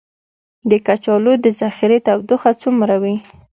[0.69, 3.15] د کچالو د ذخیرې تودوخه څومره وي؟